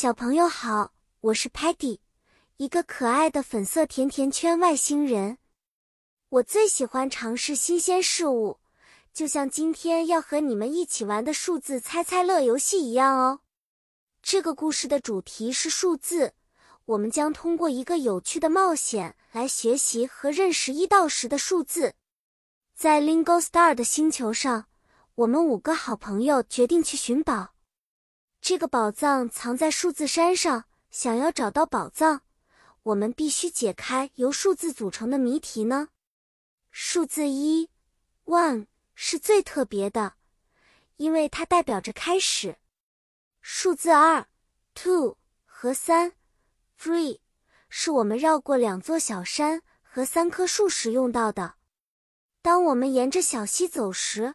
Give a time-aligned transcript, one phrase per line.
[0.00, 0.92] 小朋友好，
[1.22, 1.98] 我是 Patty，
[2.56, 5.38] 一个可爱的粉色甜甜圈外星人。
[6.28, 8.60] 我最喜欢尝试新鲜事物，
[9.12, 13.40] 就像今天要和你们一起玩的数字猜猜乐游戏一样哦。
[14.22, 16.32] 这个故事的主题是数字，
[16.84, 21.96] 我们将通过一个有趣的冒险来学习和认识一到十的数字。
[22.76, 24.66] 在 Lingo Star 的星球上，
[25.16, 27.54] 我们五个好朋友决定去寻宝。
[28.40, 30.64] 这个宝藏藏在数字山上。
[30.90, 32.22] 想要找到宝藏，
[32.82, 35.88] 我们必须解开由数字组成的谜题呢。
[36.70, 37.68] 数字一
[38.24, 40.14] ，one 是最特别的，
[40.96, 42.56] 因为它代表着开始。
[43.42, 44.26] 数字二
[44.74, 46.14] ，two 和三
[46.80, 47.20] ，three
[47.68, 51.56] 是我们绕过两座小山和三棵树时用到的。
[52.40, 54.34] 当我们沿着小溪走时，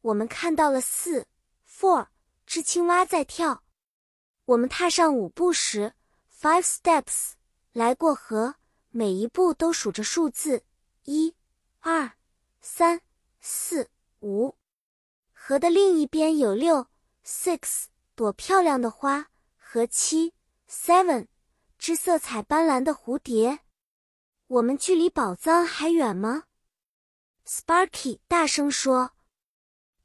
[0.00, 1.28] 我们看到了四
[1.70, 2.08] ，four。
[2.46, 3.62] 只青蛙在跳。
[4.44, 5.94] 我们踏上五步时
[6.38, 7.32] ，five steps，
[7.72, 8.56] 来过河，
[8.90, 10.64] 每一步都数着数字，
[11.04, 11.34] 一、
[11.80, 12.12] 二、
[12.60, 13.00] 三、
[13.40, 14.56] 四、五。
[15.32, 16.86] 河的另一边有六
[17.24, 20.34] ，six，朵漂亮的花和七
[20.68, 21.26] ，seven，
[21.78, 23.60] 只色彩斑斓的蝴蝶。
[24.46, 26.44] 我们距离宝藏还远吗
[27.46, 29.13] ？Sparky 大声说。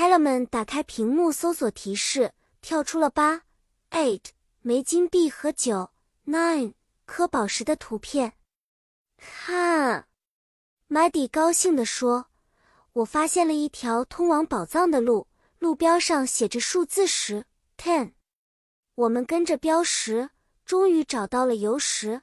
[0.00, 3.42] Telemann 打开屏幕搜索提示，跳出了八、
[3.90, 4.30] eight
[4.62, 5.90] 枚金币和九、
[6.24, 6.72] nine
[7.04, 8.32] 颗宝石的图片。
[9.18, 10.08] 看
[10.88, 12.30] ，Maddie 高兴地说
[12.94, 17.44] ：“我发现了一条通往宝藏的路，路标上写着数字十
[17.76, 18.14] ten。
[18.94, 20.30] 我们跟着标识，
[20.64, 22.22] 终于找到了由十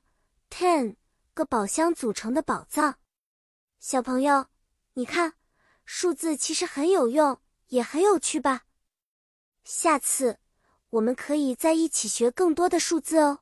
[0.49, 0.95] ten
[1.35, 2.97] 个宝箱组成的宝藏。
[3.79, 4.47] 小朋友，
[4.93, 5.33] 你看，
[5.85, 8.65] 数字其实很有用。”也很有趣吧？
[9.63, 10.39] 下次
[10.91, 13.39] 我们可以在一起学更多的数字哦。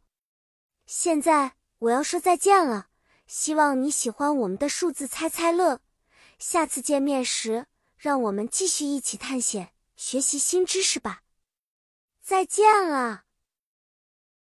[0.85, 2.87] 现在我要说再见了，
[3.27, 5.81] 希望你喜欢我们的数字猜猜乐。
[6.39, 7.67] 下次见面时，
[7.97, 11.21] 让我们继续一起探险，学习新知识吧。
[12.21, 13.24] 再见了。